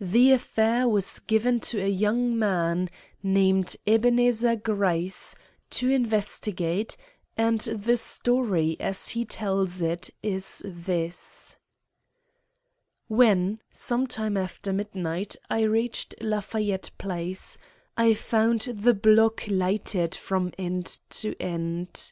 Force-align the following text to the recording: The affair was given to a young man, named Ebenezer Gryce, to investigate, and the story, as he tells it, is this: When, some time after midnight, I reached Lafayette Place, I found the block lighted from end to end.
The 0.00 0.32
affair 0.32 0.88
was 0.88 1.20
given 1.20 1.60
to 1.60 1.80
a 1.80 1.86
young 1.86 2.36
man, 2.36 2.90
named 3.22 3.76
Ebenezer 3.86 4.56
Gryce, 4.56 5.36
to 5.70 5.88
investigate, 5.88 6.96
and 7.36 7.60
the 7.60 7.96
story, 7.96 8.76
as 8.80 9.10
he 9.10 9.24
tells 9.24 9.80
it, 9.80 10.10
is 10.24 10.60
this: 10.66 11.54
When, 13.06 13.60
some 13.70 14.08
time 14.08 14.36
after 14.36 14.72
midnight, 14.72 15.36
I 15.48 15.60
reached 15.62 16.16
Lafayette 16.20 16.90
Place, 16.98 17.56
I 17.96 18.12
found 18.12 18.62
the 18.62 18.92
block 18.94 19.44
lighted 19.46 20.16
from 20.16 20.50
end 20.58 20.98
to 21.10 21.40
end. 21.40 22.10